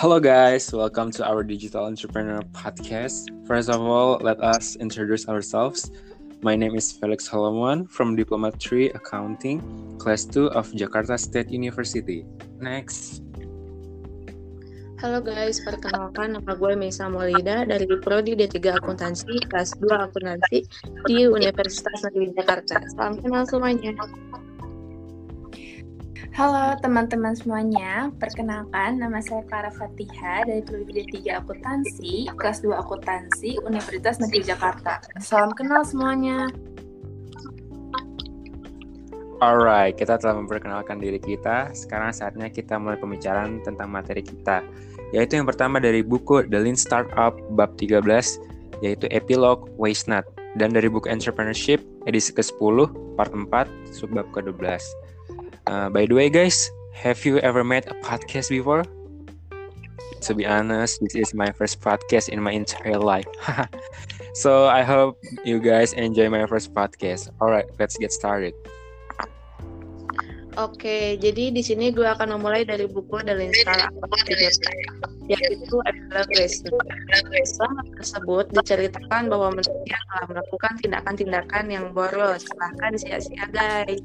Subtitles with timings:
[0.00, 0.72] Hello, guys.
[0.72, 3.28] Welcome to our Digital Entrepreneur Podcast.
[3.44, 5.92] First of all, let us introduce ourselves.
[6.40, 9.60] My name is Felix Holomuan from Diplomat 3 Accounting,
[10.00, 12.24] Class 2 of Jakarta State University.
[12.56, 13.20] Next.
[15.04, 20.64] Halo guys, perkenalkan nama gue Mesa Molida dari Prodi D3 Akuntansi, kelas 2 Akuntansi
[21.12, 22.80] di Universitas Negeri Jakarta.
[22.96, 23.92] Salam kenal semuanya.
[26.30, 33.58] Halo teman-teman semuanya, perkenalkan nama saya Clara Fatiha dari Prodi D3 Akuntansi, kelas 2 Akuntansi,
[33.66, 35.02] Universitas Negeri Jakarta.
[35.18, 36.46] Salam kenal semuanya.
[39.42, 41.74] Alright, kita telah memperkenalkan diri kita.
[41.74, 44.62] Sekarang saatnya kita mulai pembicaraan tentang materi kita.
[45.10, 48.06] Yaitu yang pertama dari buku The Lean Startup bab 13,
[48.86, 50.30] yaitu Epilogue Waste Not.
[50.54, 52.86] Dan dari buku Entrepreneurship edisi ke-10,
[53.18, 54.78] part 4, subbab ke-12.
[55.70, 58.82] Uh, by the way guys, have you ever made a podcast before?
[60.26, 63.30] To be honest, this is my first podcast in my entire life.
[64.34, 67.30] so I hope you guys enjoy my first podcast.
[67.38, 68.50] Alright, let's get started.
[70.58, 73.94] Oke, jadi di sini gue akan memulai dari buku The Startup
[75.30, 76.58] yaitu adalah Grace.
[76.66, 84.02] Dalam tersebut diceritakan bahwa manusia telah melakukan tindakan-tindakan yang boros, bahkan sia-sia guys,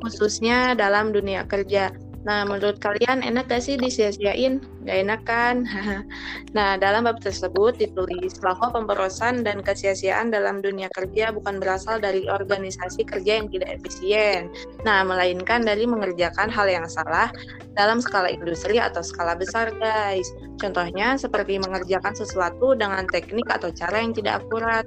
[0.00, 1.94] khususnya dalam dunia kerja.
[2.20, 4.60] Nah, menurut kalian enak gak sih disia-siain?
[4.84, 5.64] Gak enak kan?
[6.56, 12.28] nah, dalam bab tersebut ditulis bahwa pemborosan dan kesia-siaan dalam dunia kerja bukan berasal dari
[12.28, 14.52] organisasi kerja yang tidak efisien.
[14.84, 17.32] Nah, melainkan dari mengerjakan hal yang salah
[17.72, 20.28] dalam skala industri atau skala besar, guys.
[20.60, 24.84] Contohnya seperti mengerjakan sesuatu dengan teknik atau cara yang tidak akurat,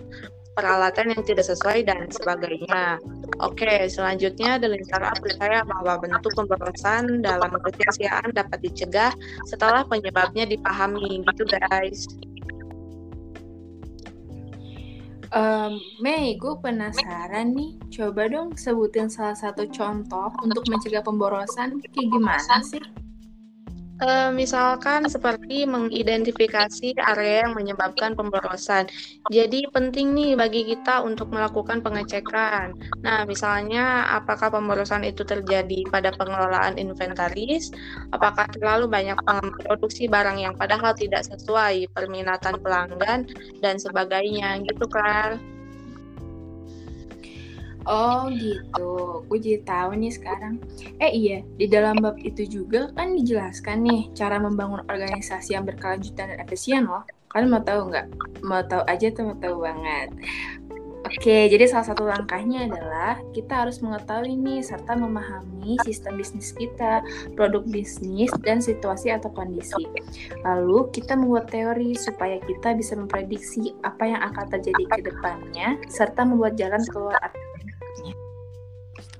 [0.53, 3.01] peralatan yang tidak sesuai dan sebagainya.
[3.41, 9.11] Oke, selanjutnya dalam cara percaya bahwa bentuk pemborosan dalam kesia dapat dicegah
[9.49, 12.05] setelah penyebabnya dipahami, gitu guys.
[15.33, 17.73] Um, Mei, gue penasaran nih.
[17.89, 21.81] Coba dong sebutin salah satu contoh untuk mencegah pemborosan.
[21.89, 23.02] Kayak gimana sih?
[24.01, 28.89] Uh, misalkan seperti mengidentifikasi area yang menyebabkan pemborosan.
[29.29, 32.73] Jadi penting nih bagi kita untuk melakukan pengecekan.
[33.05, 37.69] Nah, misalnya apakah pemborosan itu terjadi pada pengelolaan inventaris,
[38.09, 39.19] apakah terlalu banyak
[39.61, 43.29] produksi barang yang padahal tidak sesuai permintaan pelanggan
[43.61, 45.52] dan sebagainya gitu kan.
[47.83, 50.55] Oh gitu, gue jadi tahu nih sekarang.
[51.03, 56.31] Eh iya, di dalam bab itu juga kan dijelaskan nih cara membangun organisasi yang berkelanjutan
[56.31, 57.03] dan efisien loh.
[57.27, 58.07] Kalian mau tahu nggak?
[58.45, 60.15] Mau tahu aja tuh mau tahu banget.
[61.03, 67.03] Oke, jadi salah satu langkahnya adalah kita harus mengetahui nih serta memahami sistem bisnis kita,
[67.35, 69.83] produk bisnis, dan situasi atau kondisi.
[70.47, 76.23] Lalu kita membuat teori supaya kita bisa memprediksi apa yang akan terjadi ke depannya, serta
[76.23, 77.19] membuat jalan keluar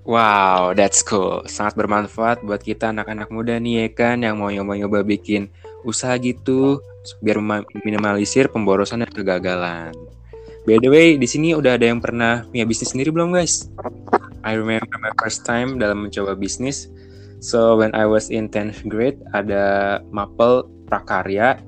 [0.04, 1.48] Wow, that's cool.
[1.48, 5.48] Sangat bermanfaat buat kita anak-anak muda nih ya kan yang mau nyoba-nyoba bikin
[5.88, 6.84] usaha gitu
[7.24, 7.40] biar
[7.88, 9.96] minimalisir pemborosan dan kegagalan.
[10.68, 13.72] By the way, di sini udah ada yang pernah punya bisnis sendiri belum guys?
[14.44, 16.92] I remember my first time dalam mencoba bisnis.
[17.40, 21.64] So when I was in 10th grade ada mapel prakarya.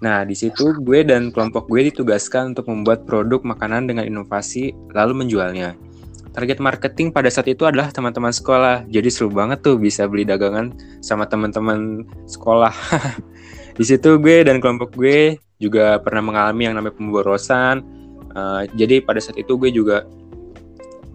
[0.00, 5.20] Nah, di situ gue dan kelompok gue ditugaskan untuk membuat produk makanan dengan inovasi lalu
[5.20, 5.76] menjualnya
[6.32, 8.84] target marketing pada saat itu adalah teman-teman sekolah.
[8.88, 12.72] Jadi seru banget tuh bisa beli dagangan sama teman-teman sekolah.
[13.78, 17.84] di situ gue dan kelompok gue juga pernah mengalami yang namanya pemborosan.
[18.32, 20.06] Uh, jadi pada saat itu gue juga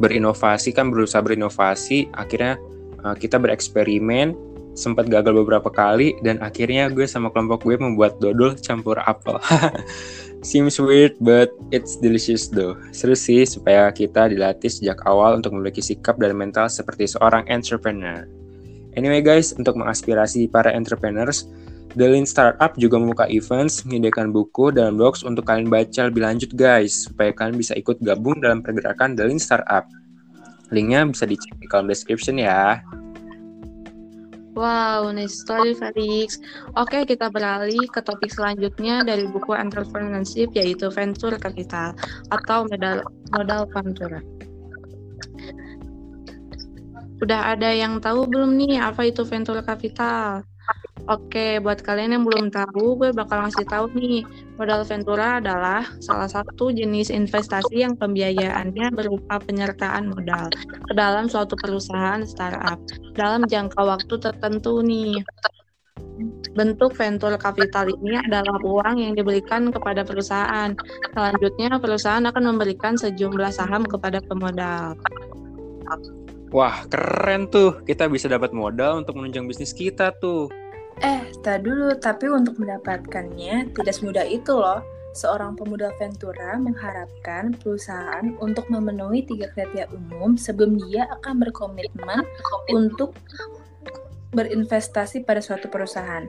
[0.02, 2.12] berinovasi kan berusaha berinovasi.
[2.16, 2.60] Akhirnya
[3.06, 8.58] uh, kita bereksperimen sempat gagal beberapa kali dan akhirnya gue sama kelompok gue membuat dodol
[8.58, 9.38] campur apel.
[10.44, 12.76] Seems weird, but it's delicious though.
[12.92, 18.28] Seru sih supaya kita dilatih sejak awal untuk memiliki sikap dan mental seperti seorang entrepreneur.
[18.94, 21.48] Anyway guys, untuk mengaspirasi para entrepreneurs,
[21.94, 26.52] The Lean Startup juga membuka events, menyediakan buku dan blogs untuk kalian baca lebih lanjut
[26.58, 29.86] guys, supaya kalian bisa ikut gabung dalam pergerakan The Lean Startup.
[30.74, 32.82] Linknya bisa dicek di kolom description ya.
[34.54, 36.38] Wow, nice story Felix.
[36.78, 41.98] Oke, kita beralih ke topik selanjutnya dari buku entrepreneurship yaitu venture capital
[42.30, 43.02] atau modal
[43.34, 44.22] modal venture.
[47.18, 50.46] Udah ada yang tahu belum nih apa itu venture capital?
[51.12, 54.24] Oke, buat kalian yang belum tahu, gue bakal ngasih tahu nih.
[54.56, 61.60] Modal Ventura adalah salah satu jenis investasi yang pembiayaannya berupa penyertaan modal ke dalam suatu
[61.60, 62.80] perusahaan startup
[63.20, 65.20] dalam jangka waktu tertentu nih.
[66.56, 70.72] Bentuk venture capital ini adalah uang yang diberikan kepada perusahaan.
[71.12, 74.96] Selanjutnya, perusahaan akan memberikan sejumlah saham kepada pemodal.
[76.54, 77.82] Wah, keren tuh.
[77.84, 80.63] Kita bisa dapat modal untuk menunjang bisnis kita tuh.
[81.04, 84.80] Eh, tak dulu, tapi untuk mendapatkannya tidak semudah itu loh.
[85.14, 92.26] Seorang pemuda Ventura mengharapkan perusahaan untuk memenuhi tiga kriteria umum sebelum dia akan berkomitmen
[92.72, 93.14] untuk
[94.34, 96.26] berinvestasi pada suatu perusahaan.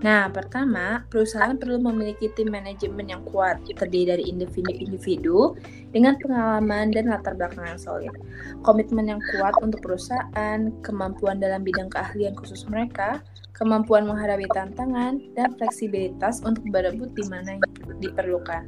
[0.00, 5.56] Nah, pertama, perusahaan perlu memiliki tim manajemen yang kuat, terdiri dari individu-individu
[5.92, 8.14] dengan pengalaman dan latar belakang yang solid.
[8.60, 15.54] Komitmen yang kuat untuk perusahaan, kemampuan dalam bidang keahlian khusus mereka, kemampuan menghadapi tantangan, dan
[15.56, 17.62] fleksibilitas untuk berebut di mana yang
[18.02, 18.66] diperlukan.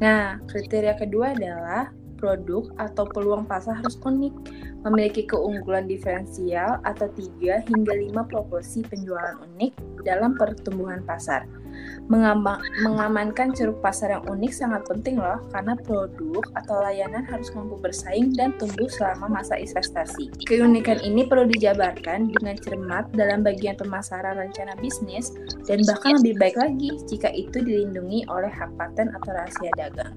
[0.00, 4.34] Nah, kriteria kedua adalah produk atau peluang pasar harus unik,
[4.88, 11.44] memiliki keunggulan diferensial atau 3 hingga 5 proporsi penjualan unik dalam pertumbuhan pasar.
[12.10, 17.80] Mengamba mengamankan ceruk pasar yang unik sangat penting loh, karena produk atau layanan harus mampu
[17.80, 20.28] bersaing dan tumbuh selama masa investasi.
[20.44, 25.32] Keunikan ini perlu dijabarkan dengan cermat dalam bagian pemasaran rencana bisnis,
[25.64, 30.12] dan bahkan lebih baik lagi jika itu dilindungi oleh hak paten atau rahasia dagang.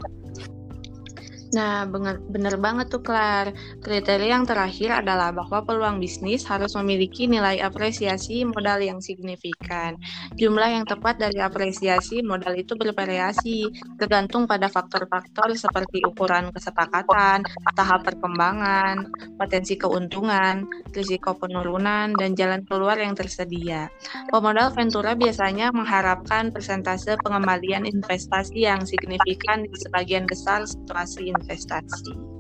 [1.56, 3.56] Nah, bener, bener banget tuh, Klar.
[3.80, 9.96] Kriteria yang terakhir adalah bahwa peluang bisnis harus memiliki nilai apresiasi modal yang signifikan.
[10.36, 18.04] Jumlah yang tepat dari apresiasi modal itu bervariasi, tergantung pada faktor-faktor seperti ukuran kesepakatan, tahap
[18.04, 19.08] perkembangan,
[19.40, 23.88] potensi keuntungan, risiko penurunan, dan jalan keluar yang tersedia.
[24.36, 32.38] Pemodal Ventura biasanya mengharapkan persentase pengembalian investasi yang signifikan di sebagian besar situasi investasi.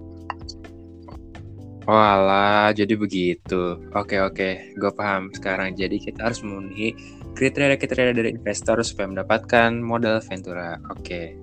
[1.87, 3.79] Walah, jadi begitu.
[3.95, 5.71] Oke, oke, gue paham sekarang.
[5.71, 6.91] Jadi kita harus memenuhi
[7.31, 10.75] kriteria-kriteria dari investor supaya mendapatkan modal Ventura.
[10.91, 11.39] Oke.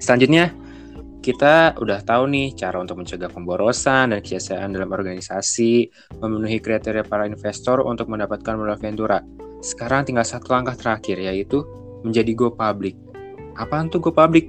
[0.00, 0.56] Selanjutnya,
[1.20, 5.92] kita udah tahu nih cara untuk mencegah pemborosan dan kesiasaan dalam organisasi,
[6.24, 9.20] memenuhi kriteria para investor untuk mendapatkan modal Ventura.
[9.60, 11.60] Sekarang tinggal satu langkah terakhir, yaitu
[12.08, 12.96] menjadi go public.
[13.60, 14.48] Apaan tuh go public?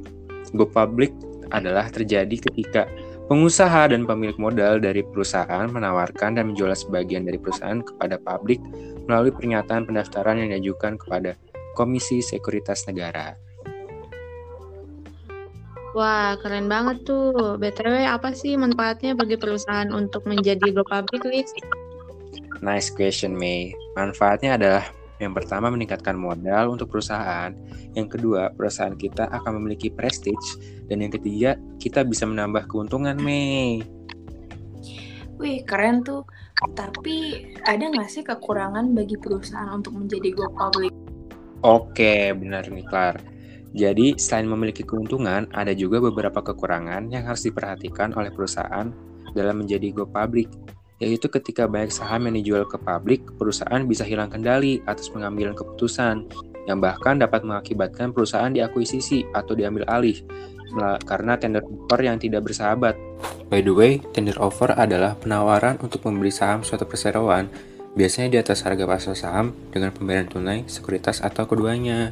[0.56, 1.12] Go public
[1.53, 2.89] adalah terjadi ketika
[3.31, 8.59] pengusaha dan pemilik modal dari perusahaan menawarkan dan menjual sebagian dari perusahaan kepada publik
[9.07, 11.38] melalui pernyataan pendaftaran yang diajukan kepada
[11.73, 13.33] Komisi Sekuritas Negara.
[15.94, 17.57] Wah, keren banget tuh.
[17.61, 21.53] BTW, apa sih manfaatnya bagi perusahaan untuk menjadi go public, Liz?
[22.65, 23.77] Nice question, May.
[23.94, 24.85] Manfaatnya adalah
[25.21, 27.54] yang pertama meningkatkan modal untuk perusahaan,
[27.94, 30.57] yang kedua perusahaan kita akan memiliki prestige,
[30.89, 33.86] dan yang ketiga kita bisa menambah keuntungan, Mei.
[35.38, 36.24] Wih, keren tuh.
[36.77, 40.94] Tapi ada nggak sih kekurangan bagi perusahaan untuk menjadi go public?
[41.63, 43.19] Oke, benar nih, Klar.
[43.74, 48.94] Jadi, selain memiliki keuntungan, ada juga beberapa kekurangan yang harus diperhatikan oleh perusahaan
[49.33, 50.45] dalam menjadi go public
[51.03, 56.31] yaitu ketika banyak saham yang dijual ke publik, perusahaan bisa hilang kendali atas pengambilan keputusan,
[56.63, 60.23] yang bahkan dapat mengakibatkan perusahaan diakuisisi atau diambil alih
[61.05, 62.97] karena tender offer yang tidak bersahabat.
[63.51, 67.45] By the way, tender offer adalah penawaran untuk membeli saham suatu perseroan,
[67.94, 72.10] biasanya di atas harga pasar saham dengan pembayaran tunai, sekuritas, atau keduanya.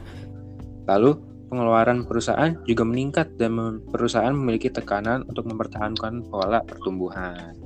[0.85, 1.17] Lalu,
[1.49, 7.57] pengeluaran perusahaan juga meningkat dan perusahaan memiliki tekanan untuk mempertahankan pola pertumbuhan.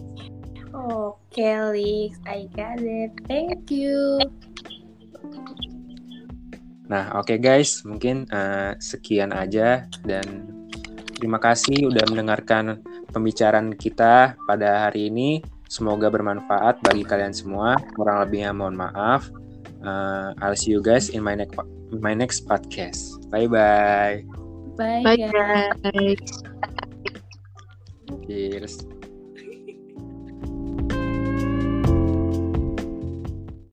[0.75, 3.15] Oke, okay, I got it.
[3.32, 4.20] Thank you.
[6.86, 10.51] Nah, oke okay guys, mungkin uh, sekian aja dan
[11.17, 15.41] terima kasih udah mendengarkan pembicaraan kita pada hari ini.
[15.65, 17.74] Semoga bermanfaat bagi kalian semua.
[17.98, 19.32] Kurang lebihnya mohon maaf.
[19.82, 21.58] Uh, I'll see you guys in my next
[21.89, 23.17] my next podcast.
[23.34, 24.22] Bye bye.
[24.77, 25.74] Bye, bye guys.
[25.82, 26.32] guys.
[28.29, 28.95] Cheers.